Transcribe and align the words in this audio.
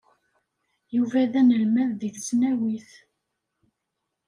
Yuba 0.95 1.21
d 1.31 1.33
anelmad 1.39 1.89
deg 1.99 2.11
tesnawit. 2.15 2.89